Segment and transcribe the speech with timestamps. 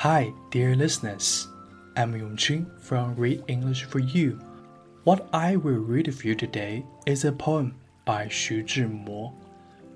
[0.00, 1.48] Hi, dear listeners.
[1.96, 4.38] I'm Yongqing from Read English for You.
[5.04, 9.32] What I will read for you today is a poem by Xu Zhimo,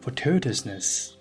[0.00, 1.14] Fortuitousness.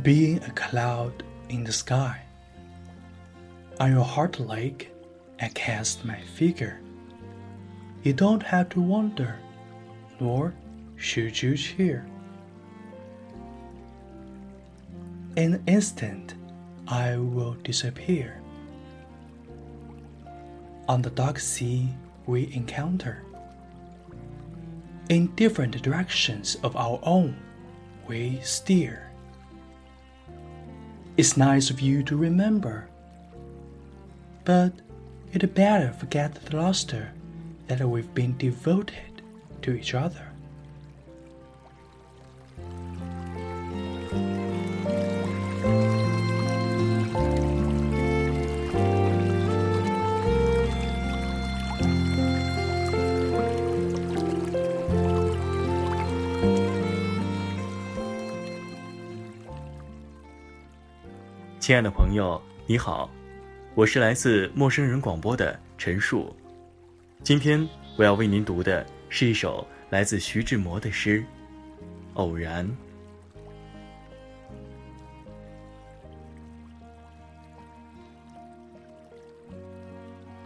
[0.00, 2.22] Being a cloud in the sky.
[3.78, 4.90] On your heart lake,
[5.38, 6.80] I cast my figure.
[8.02, 9.38] You don't have to wonder,
[10.18, 10.54] nor
[11.00, 12.06] should you cheer.
[15.36, 16.34] In an instant,
[16.86, 18.42] I will disappear.
[20.88, 21.88] On the dark sea,
[22.26, 23.22] we encounter.
[25.08, 27.34] In different directions of our own,
[28.06, 29.10] we steer.
[31.16, 32.88] It's nice of you to remember,
[34.44, 34.72] but
[35.32, 37.12] you'd better forget the luster
[37.68, 39.22] that we've been devoted
[39.62, 40.29] to each other.
[44.10, 44.18] 亲
[61.76, 63.08] 爱的朋友，你好，
[63.76, 66.34] 我是来自陌生人广播的陈述。
[67.22, 67.64] 今天
[67.96, 71.20] 我要为您读的是一首来自徐志摩的诗
[72.14, 72.66] 《偶然》。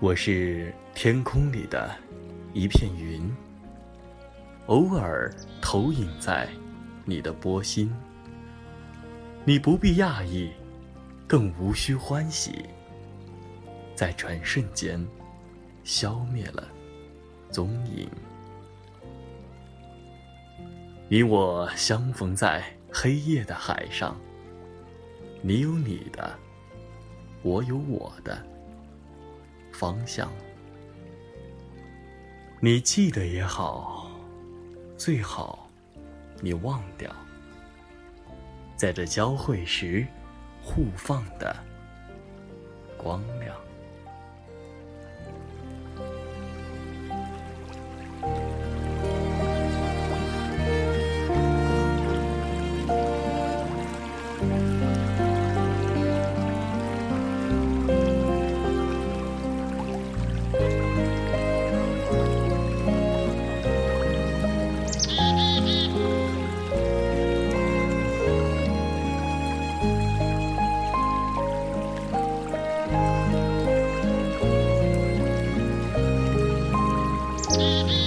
[0.05, 1.91] 我是天空里的
[2.52, 3.34] 一片云，
[4.66, 6.46] 偶尔投影在
[7.06, 7.91] 你的波心，
[9.46, 10.52] 你不必讶异。
[11.27, 12.66] 更无需欢喜，
[13.96, 15.02] 在转瞬间
[15.84, 16.68] 消灭了
[17.51, 18.07] 踪影。
[21.08, 22.62] 你我相逢在
[22.92, 24.20] 黑夜的海上，
[25.40, 26.39] 你有你的，
[27.40, 28.46] 我有我的
[29.74, 30.33] 方向。
[32.61, 34.11] 你记得也好，
[34.96, 35.68] 最好
[36.40, 37.14] 你忘掉，
[38.77, 40.07] 在这交汇时。
[40.67, 41.55] 互放的
[42.96, 43.55] 光亮。
[77.56, 78.03] Música